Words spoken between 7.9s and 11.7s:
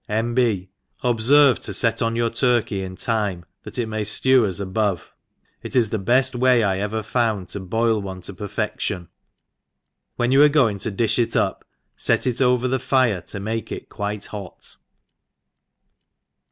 one to perfedUon: when you are going to difti it up,